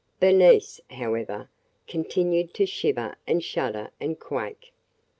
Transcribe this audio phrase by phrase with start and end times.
[0.19, 1.47] Bernice, however,
[1.85, 4.73] continued to shiver and shudder and quake.